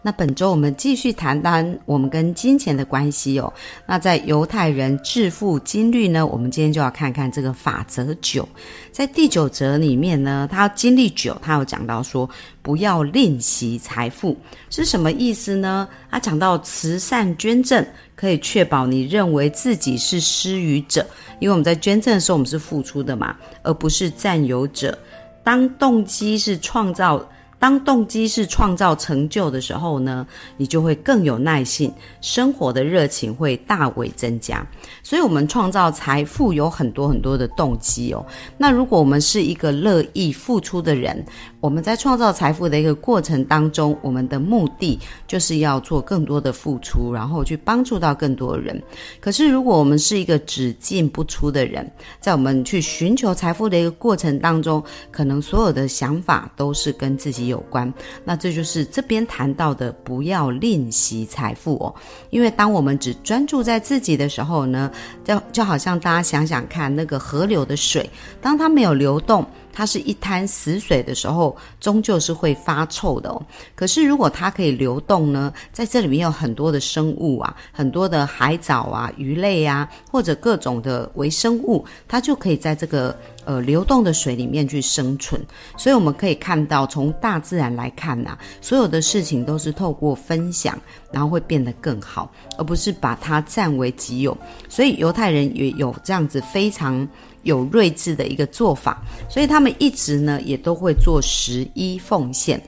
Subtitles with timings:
[0.00, 3.52] 那本周我们继续谈谈我们跟金钱的关系哦。
[3.84, 8.48] 那在犹太人致富金律呢，我们今天就要看看这个法则九。
[8.92, 12.28] 在第九则里面呢，他经历九，他有讲到说
[12.62, 14.36] 不要吝惜财富
[14.70, 15.88] 是什么意思呢？
[16.10, 17.84] 他讲到慈善捐赠
[18.14, 21.04] 可以确保你认为自己是施予者，
[21.40, 24.96] 因为我们在捐赠的时候，我们是付出的嘛，而不是占有者。
[25.42, 27.26] 当动机是创造，
[27.58, 30.26] 当动机是创造成就的时候呢，
[30.56, 34.66] 你就会更有耐性，生活的热情会大为增加。
[35.02, 38.24] 所以，我们创造财富有很多很多的动机哦。
[38.56, 41.24] 那如果我们是一个乐意付出的人，
[41.60, 48.80] 我们在创造财富的一个过程当中，我们的目的就是要做更多的付出，然后去帮助到更多人。
[49.20, 57.92] 可是，如果我们是一个只进不出的人，在我们去寻求财富的一个过程当中，可能所有的想法都是跟自己有关。
[58.24, 61.94] 那这就是这边谈到的，不要吝惜财富哦。
[62.30, 64.90] 因为当我们只专注在自己的时候呢，
[65.24, 68.08] 就就好像大家想想看，那个河流的水，
[68.40, 69.44] 当它没有流动。
[69.70, 73.40] 它是一滩死水的时候，终究是会发臭的哦。
[73.76, 83.16] 可是如果它可以流动呢，在这里面有很多的生物啊，很多的海藻啊、鱼类啊，或者各种的微生物，它就可以在这个
[83.48, 85.40] 呃流动的水里面去生存。
[85.78, 90.78] 所以我们可以看到，从大自然来看呐，所有的事情都是透过分享，
[91.10, 94.36] 然后会变得更好，而不是把它占为己有。
[94.68, 97.08] 所以犹太人也有这样子非常。
[97.44, 102.60] 有睿智的一个做法，所以他们一直呢也都会做十一奉献。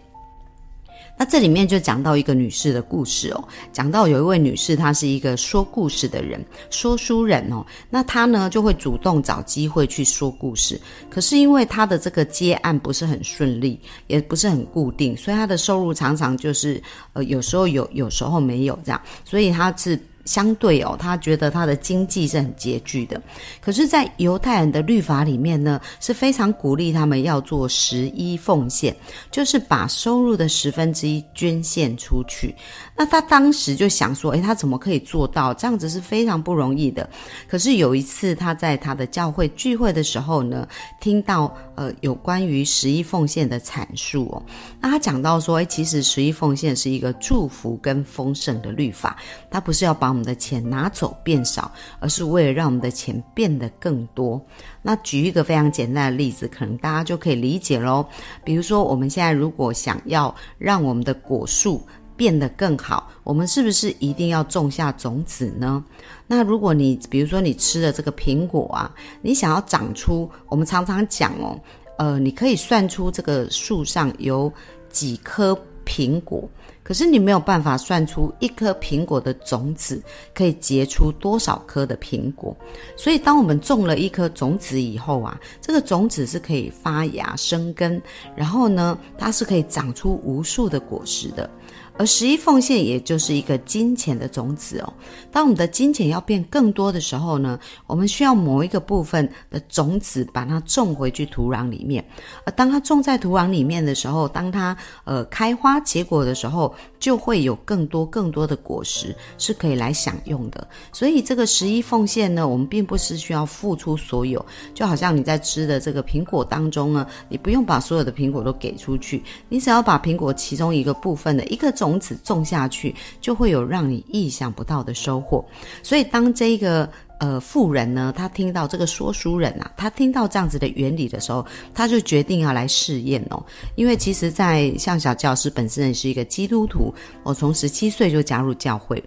[1.20, 3.44] 那这里面就讲到一个女士的故事哦，
[3.74, 7.62] 讲到有一位女士，她是一个说故事的人，说书人哦。
[7.90, 10.80] 那她呢就会主动找机会去说故事，
[11.10, 16.82] 可是因为她的这个接案不是很顺利，也不是很固定，所以她的收入常常就是
[17.12, 20.00] 呃有时候有，有时候没有这样，所以她是。
[20.24, 23.20] 相对哦，他觉得他的经济是很拮据的，
[23.60, 28.94] 可是，在犹太人的律法里面呢，是非常鼓励他们要做十一奉献，
[29.30, 32.54] 就是把收入的十分之一捐献出去。
[32.96, 35.90] 那他当时就想说，诶，他怎么可以做到这样子？
[35.90, 37.08] 是非常不容易的。
[37.48, 40.68] 可是有一次他在他的教会聚会的时候呢，
[41.00, 44.42] 听到呃有关于十一奉献的阐述哦，
[44.80, 49.16] 那他讲到说，诶，其实十一奉献是一个祝福跟丰盛的律法，
[49.50, 54.40] 他不是要把我们的钱拿走变少，而是为了让我们的钱变得更多。
[54.82, 58.04] 那举一个非常简单的例子，可能大家就可以理解喽。
[58.44, 61.80] 比如说，我们现在如果想要让我们的果树，
[62.16, 65.82] 变得更好，我们是不是一定要种下种子呢？
[66.26, 71.58] 那如果你比如说你吃的这个苹果啊，你想要长出，我们常常讲哦，
[71.96, 74.52] 呃，你可以算出这个树上有
[74.90, 75.58] 几颗
[75.90, 76.48] 苹果，
[76.84, 80.00] 可是你没有办法算出一颗苹果的种子
[80.32, 82.56] 可以结出多少颗的苹果。
[82.96, 88.00] 所以，当我们种了一颗种子以后啊，这个种子是可以发芽生根，
[88.36, 91.50] 然后呢，它是可以长出无数的果实的。
[92.00, 94.90] 而十一奉献也就是一个金钱的种子哦。
[95.30, 102.02] 当我们的金钱要变更多的时候呢，我们需要某一个部分的种子把它种回去土壤里面。
[102.46, 104.74] 而当它种在土壤里面的时候，当它
[105.04, 110.66] 呃开花结果的时候，就会有更多更多的果实是可以来享用的。
[110.92, 121.89] 所以这个十一奉献呢，我们并不是需要付出所有，就好像你在吃的这个苹果当中呢，你不用把所有的苹果都给出去，你只要把苹果其中一个部分的一个种。
[121.90, 125.44] 从此种下去，就会有让你意想不到的收获。
[125.82, 131.44] 所以，当这个呃富人呢，他听到这个说书人啊，他听到这样子的原理的时候，
[131.74, 133.44] 他就决定要来试验哦。
[133.74, 136.94] 因为其实，在像小教师本身也是一个基督徒，
[137.24, 139.02] 我从十七岁就加入教会。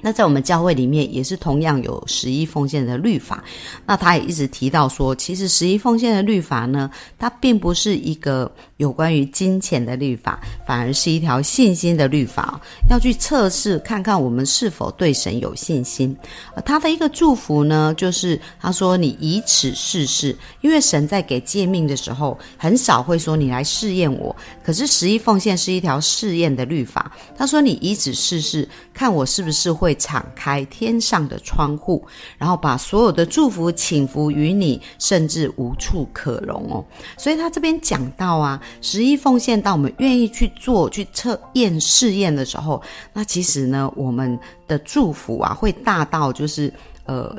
[0.00, 3.42] 那在我们教会里面也是同样有十一奉献的律法。
[3.84, 16.16] 那他也一直提到说，其实十一奉献的律法呢，它并不是一个有关于金钱的律法，反而是一条信心的律法，要去测试看看我们是否对神有信心。
[16.64, 24.34] 他的一个祝福呢，就是他说：“你以此试试，因为神在给诫命的时候，很少会说你来试验我。
[24.62, 27.10] 可是十一奉献是一条试验的律法。
[27.36, 32.06] 他说：你以此试试，看我是不是会。”会敞开天上的窗户，
[32.36, 36.84] 然后把所有的祝福倾福于你，甚至无处可容哦。
[37.16, 42.82] 所以他这边讲到啊，十一奉献到我们愿意去做、去测验、试验的时候，
[43.14, 46.70] 那其实呢，我们的祝福啊，会大到就是
[47.06, 47.34] 呃。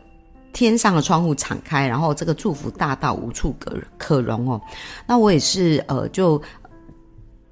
[0.52, 4.60] 天上的窗户敞开，然后这个祝福大到无处可可容哦。
[5.06, 6.42] 那我也是呃，就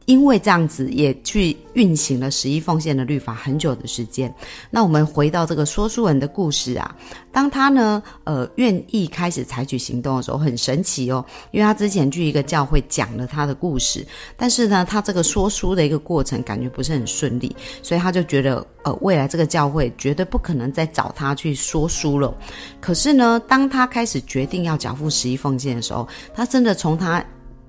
[0.07, 4.33] 因为这样子，也去运行了十一奉献的律法很久的时间。
[4.71, 6.95] 那我们回到这个说书人的故事啊。
[7.30, 14.07] 当他呢，呃，愿意开始采取行动的时候，很神奇哦，因为他之前去一个教会讲了他的故事，
[14.38, 17.53] 但是呢，他这个说书的一个过程感觉不是很顺利，
[17.83, 22.33] 所以他就觉得，呃，未来这个教会绝对不可能再找他去说书了。
[22.80, 27.21] 可是呢，当他开始决定要缴付十一奉献的时候，他真的从他。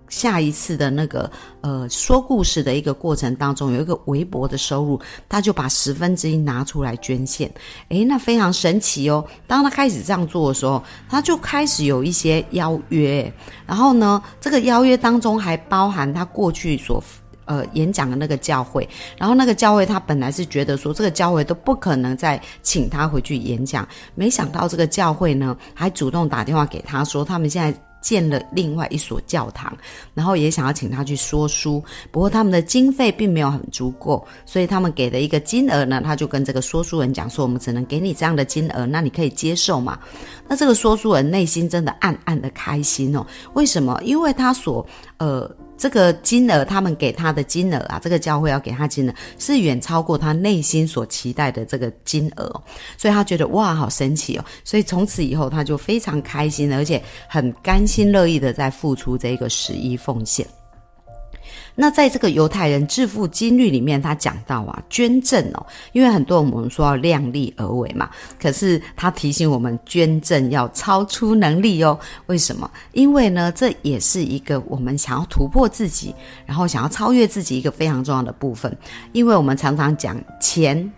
[0.08, 7.50] 下一次的那个呃说故事的一个过程当中，有一个微薄的收入，他就把十分之一拿出来捐献。
[7.88, 9.25] 诶，那非常神奇哦！
[9.46, 13.32] 当他开始这样做的时候，他就开始有一些邀约，
[13.66, 17.02] 然后呢，这个邀约当中还包含他过去所
[17.44, 27.78] 呃演讲的那个教会，然后那个教会他本来是觉得说这个教会都不可能再请他回去演讲，没想到这个教会呢还主动打电话给他说他们现在。
[28.00, 29.76] 建了另外一所教堂，
[30.14, 39.98] 然后也想要请他去说书，不过他们的经费并没有很足够，所以他们给的一个金额呢，他就跟这个说书人讲说：“我们只能给你这样的金额，那你可以接受吗？”
[40.46, 43.26] 那这个说书人内心真的暗暗的开心哦。
[43.54, 44.00] 为什么？
[44.04, 44.86] 因为他所
[45.18, 45.50] 呃。
[45.78, 52.62] 这个金额，他们给他的金额啊，这个教会要给他金额是远超过他内心所期待的这个金额，
[52.96, 54.44] 所以他觉得哇，好神奇哦！
[54.64, 60.46] 所以从此以后，他就非常开心，而且很甘心乐意的在付出这个十一奉献。
[61.80, 68.10] 那在这个犹太人致富金律里面，他讲到啊，捐赠哦，因为很多我们说要量力而为嘛，
[68.40, 71.96] 可是他提醒我们，捐赠要超出能力哦。
[72.26, 72.69] 为什么？
[72.90, 76.12] 因为呢，这也是一个我们想要突破自己，
[76.44, 78.76] 然后想要超越自己一个非常重要的部分。
[79.12, 80.92] 因为我们常常讲钱。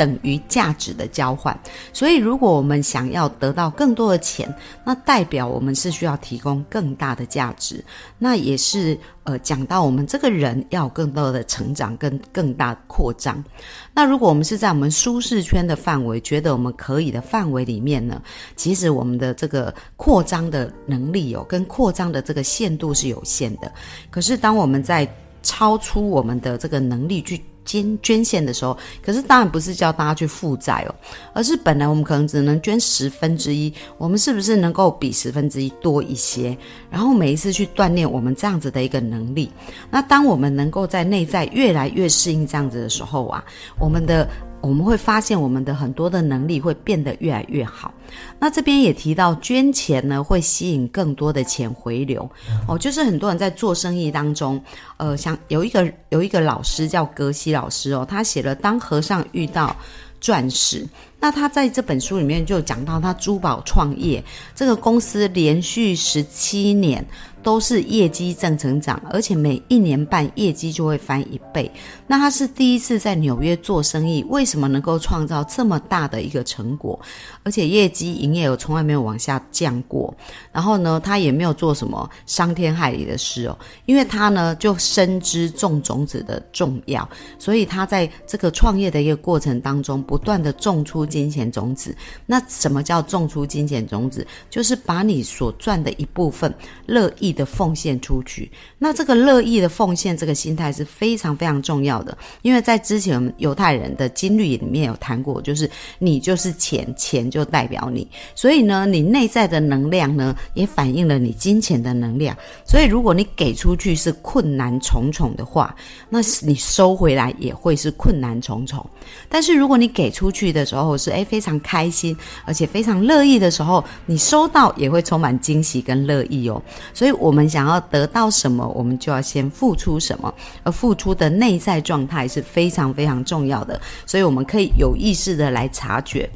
[0.00, 1.54] 等于价值的交换，
[1.92, 4.50] 所以如果我们想要得到更多的钱，
[4.82, 7.84] 那代表我们是需要提供更大的价值。
[8.18, 13.44] 那也是呃讲到我们这个人要更多的成长跟更大扩张。
[13.92, 18.22] 那如果我们是在我们舒适圈的范围，觉得我们可以的范围里面呢，
[18.56, 23.70] 其实我们的这个扩张的能力有跟扩张的这个限度是有限的。
[24.10, 25.06] 可是当我们在
[25.42, 27.38] 超出我们的这个能力去。
[27.64, 30.94] 捐捐献的时候，可是当然不是叫大家去负债哦，
[31.34, 36.56] 而是本来我们可能只能捐十分之一，我们是不是能够比十分之一多一些？
[36.90, 39.50] 然后每一次去锻炼我们这样子的一个能力。
[39.90, 43.44] 那当我们能够在内在越来越适应这样子的时候啊，
[43.78, 44.28] 我们的。
[44.60, 47.92] 我们会发现，我们的很多的能力会变得越来越好。
[48.38, 52.28] 那这边也提到，捐钱呢会吸引更多的钱回流。
[52.68, 54.62] 哦，就是很多人在做生意当中，
[54.96, 59.74] 呃，像有一个有一个老师叫格西老师哦，他写了《当和尚遇到
[60.20, 60.84] 钻石》。
[61.20, 64.24] 那他在这本书里面就讲到，他珠宝创业
[64.54, 67.06] 这个公司连续十七年。
[67.42, 71.72] 都是业绩正成长，而且每一年半业绩就会翻一倍。
[72.06, 77.00] 那他是第一次在纽约做生意，为什么能够创造这么大的一个成果？
[77.42, 80.14] 而且业绩营业额从来没有往下降过。
[80.52, 87.08] 然后呢，他也没有做什么伤天害理的事哦，因为他呢就深知种种子的重要，
[87.38, 91.96] 所以他在这个创业的一个过程当中，不断的种出金钱种子。
[92.26, 94.24] 那什么叫种出金钱种子？
[94.48, 96.54] 就是把你所赚的一部分
[96.86, 97.30] 乐意。
[97.40, 112.36] 的奉献出去，那这个乐意的奉献这个心态是非常非常重要的，因为在之前犹太人的经律里面有谈过，就是你就是钱，钱就代表你，所以呢，你内在的能量呢，也反映了你金钱的能量。
[112.66, 115.74] 所以如果你给出去是困难重重的话，
[116.08, 118.84] 那你收回来也会是困难重重。
[119.28, 122.14] 但是如果你给出去的时候是诶非常开心，
[122.44, 126.60] 而且非常乐意的时候，你收到也会充满惊喜跟乐意哦。
[126.92, 127.10] 所以。
[127.20, 136.28] 我们想要得到什么，我们就要先付出什么，而付出的内在状态是非常非常重要的，所以我们可以有意识的来察觉。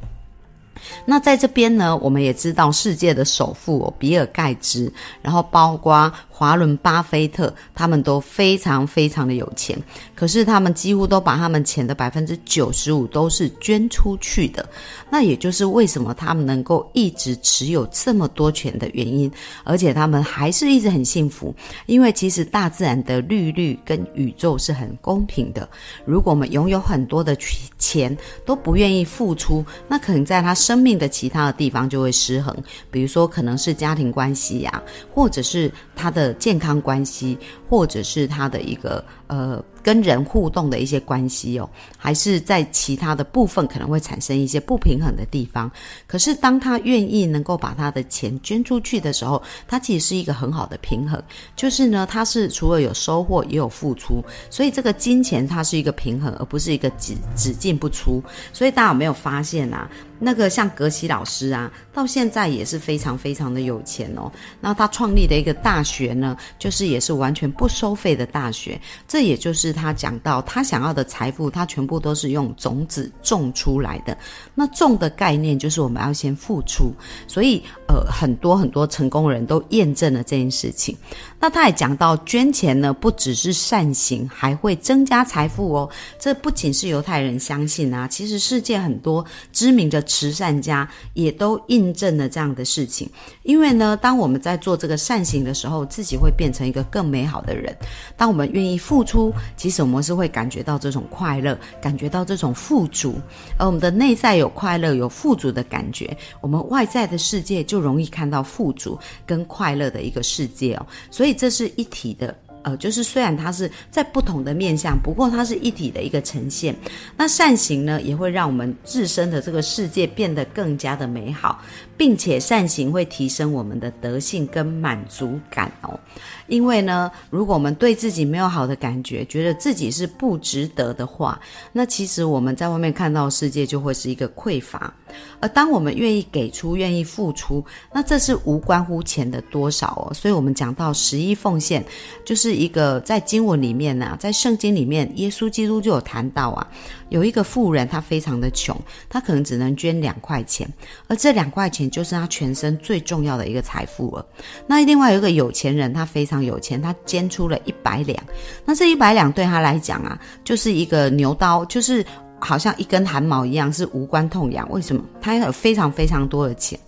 [1.04, 9.78] 那在这边呢，我们也知道世界的首富哦，比尔盖茨，然后包括华伦巴菲特，他们都非常非常的有钱，
[10.14, 14.66] 可是他们几乎都把他们钱的百分之九十五都是捐出去的。
[15.10, 19.30] 那也就是为什么他们能够一直持有这么多钱的原因，
[19.62, 21.54] 而且他们还是一直很幸福，
[21.86, 25.68] 因为其实大自然的律律跟宇宙是很公平的。
[26.04, 27.36] 如果我们拥有很多的
[27.78, 32.52] 钱都不愿意付出，那可能在他生生命的其他的地方就会失衡，
[32.90, 34.82] 比如说可能是家庭关系呀，
[35.14, 37.38] 或者是他的健康关系，
[37.70, 39.64] 或者是他的一个呃。
[39.84, 45.70] 跟人互动的一些关系哦，还是在其他的部分可能会产生一些不平衡的地方。
[46.06, 51.22] 可是当他愿意能够把他的钱捐出去的时候，他其实是一个很好的平衡。
[51.54, 58.22] 就是呢，他是除了有收获也有付出，所以这个金钱它是一个平衡，而不是一个只只进不出。
[58.54, 59.86] 所以大家有没有发现啊？
[60.20, 64.32] 那个像格西老师啊，到现在也是非常非常的有钱哦。
[64.60, 68.80] 那他创立的一个大学呢，就是也是完全不收费的大学。
[69.06, 74.16] 这也就是他讲到他想要的财富，他全部都是用种子种出来的。
[74.54, 76.92] 那种的概念就是我们要先付出，
[77.26, 80.96] 所以呃，很多很多成功人都验证了这件事情。
[81.40, 85.90] 那他也讲到，捐钱呢不只是善行，还会增加财富哦。
[86.18, 93.08] 这不仅是犹太人相信啊，其实世界很多知名的慈善家也都印证了这样的事情。
[93.42, 97.76] 因为呢，当我们在做这个善行的时候，自己会变成一个更美好的人。
[98.16, 99.32] 当我们愿意付出，
[99.64, 103.14] 其实我们是会感觉到这种快乐，感觉到这种富足。
[103.58, 110.86] 而我们的内在有快乐、有富足的感觉，我们外在的世界就容易看到富足跟快乐的一个世界哦。
[111.10, 111.34] 所以。
[111.36, 116.74] 这是一体的，呃，就是虽然它是在不同的面相，不过它是一体的一个呈现。
[117.16, 121.60] 那善行呢，也会让我们自身的这个世界变得更加的美好。
[121.96, 125.98] 并且善行会提升我们的德性跟满足感哦，
[126.46, 131.40] 因为呢，如果我们对自己没有好的感觉，觉得自己是不值得的话，
[131.72, 134.92] 那其实我们在外面看到世界就会是一个匮乏。
[135.38, 140.12] 而当我们愿意给出、愿意付出，那这是无关乎钱的多少哦。
[140.12, 141.84] 所以我们讲到十一奉献，
[142.24, 146.66] 就是一个在经文里面呢，在圣经里面，耶稣基督就有谈到啊。
[147.08, 148.76] 有一个富人，他非常的穷，
[149.08, 150.68] 他可能只能捐两块钱，
[151.06, 154.26] 而这两块钱就是他全身最重要的一个财富了。
[154.66, 158.22] 那另外有一个有钱人，他非常有钱，他捐出了一百两，
[158.64, 162.04] 那这一百两对他来讲啊，就是一个牛刀，就是
[162.40, 164.68] 好像一根汗毛一样，是无关痛痒。
[164.70, 165.02] 为什么？
[165.20, 166.78] 他有非常非常多的钱。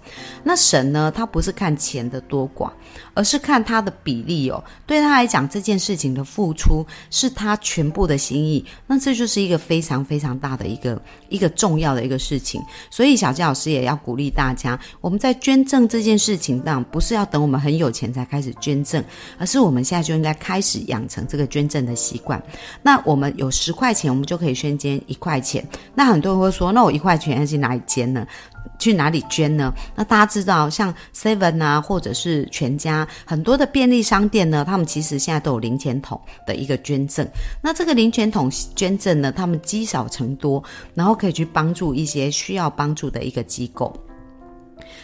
[0.42, 1.12] 那神呢？
[1.14, 2.70] 他不是看钱的多寡，
[3.14, 4.62] 而是看他的比例哦。
[4.86, 8.64] 对他来讲，这件事情的付出是他全部的心意。
[8.86, 12.62] 那这就是一个非常非常大的一个一个重要的一个事情。
[12.90, 19.02] 所以小佳老师也要鼓励大家，我们在捐赠这件事情上，不是要等我们很有钱才开始捐赠，
[19.38, 22.42] 而是我们现在就应该开始养成这个捐赠的习惯。
[22.82, 25.66] 那我们有十块钱，我们就可以先捐一块钱。
[25.94, 28.26] 那很多人会说，那我一块钱要去哪里捐呢？
[28.78, 29.72] 去哪里捐呢？
[29.94, 37.26] 那大家知道，像 Seven 啊，或者是全家，很多的便利商店呢，他们其实现在都有零钱桶的一个捐赠。
[37.62, 40.62] 那这个零钱桶捐赠呢，他们积少成多，
[40.94, 43.94] 然后可以去帮助一些需要帮助的一个机构。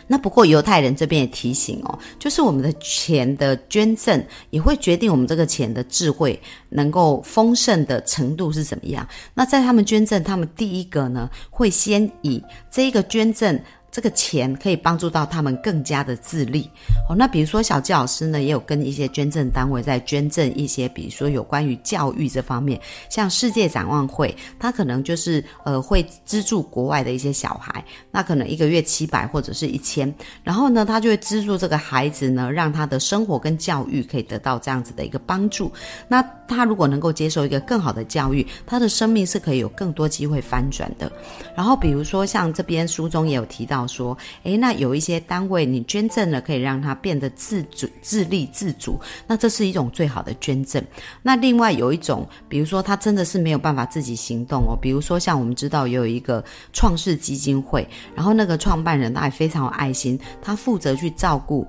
[0.07, 9.07] 那不过犹太人这边也提醒哦，就是我们的钱的捐赠也会决定我们这个钱的智慧能够丰盛的程度是怎么样。
[9.35, 13.61] 那在他们捐赠，他们第一个呢会先以这一个捐赠。
[13.93, 16.69] 这个钱可以帮助到他们更加的自立
[17.07, 17.15] 哦。
[17.15, 22.81] 那比如说小纪老师呢，也有跟一些捐赠单位在捐赠一些，比如说有关于教育这方面，
[23.11, 30.11] 像世界展望会，他可能就是呃会资助国外的一些小孩，那可能一个月七百或者是一千，
[30.43, 35.71] 然后呢，他就会资助这个孩子呢，让他的生活跟教育可以得到这样子的一个帮助。
[36.09, 41.13] 那他如果能够接受一个更好的教育，他的生命是可以有更多机会翻转的。
[41.55, 43.82] 然后比如说像这边书中也有提到。
[43.87, 50.83] 说，诶，那有一些单位你捐赠了，可以让他变得自主、自立、自主，那这是一种最好的捐赠。
[51.23, 61.67] 那另外有一种，比如说他真的是没有办法自己行动哦，比如说像我们知道有一个创世基金会，然后那个创办人他也非常有爱心，他负责去照顾。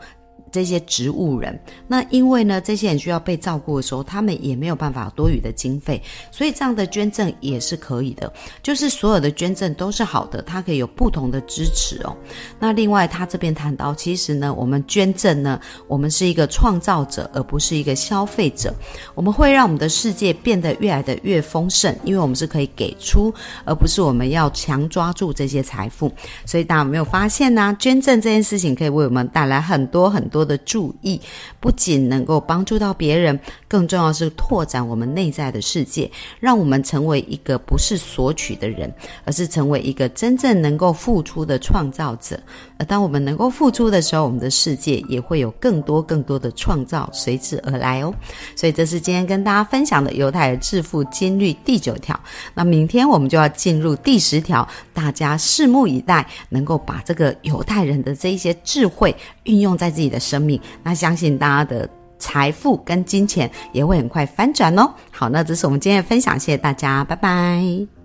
[0.53, 8.31] 这些植物人，那因为呢，这些人需要被照顾的时候，他们也没有办法多余的经费，所以这样的捐赠也是可以的。
[8.61, 12.15] 就是所有的捐赠都是好的，它可以有不同的支持哦。
[12.59, 18.71] 那另外，他这边谈到，其实呢，我们捐赠呢，我们是一个创造者，而不是一个消费者。
[19.15, 23.33] 我们会让我们的世界变得越来的越丰盛，因为我们是可以给出，
[23.65, 26.11] 而不是我们要强抓住这些财富。
[26.45, 27.75] 所以大家有没有发现呢？
[27.79, 31.19] 捐赠这件事情可以为我们带来很多很多的注意，
[31.59, 33.39] 不仅能够帮助到别人，
[33.73, 38.93] 更重要是拓展我们内在的世界，让我们成为一个不是索取的人，
[39.25, 42.39] 而是成为一个真正能够付出的创造者。
[42.77, 48.13] 而当我们能够付出的时候，我们的世界也会有更多更多的创造随之而来哦。
[48.55, 52.19] 所以这是今天跟大家分享的犹太人致富金律第九条。
[52.53, 60.19] 那明天我们就要进入第十条，大家拭目以待，能够把这个犹太人的这一些智慧运用在自己的。
[60.23, 64.93] 生命，那相信大家的财富跟金钱也会很快翻转哦。
[65.11, 68.02] 好，那这是我们今天的分享，谢谢大家，拜拜。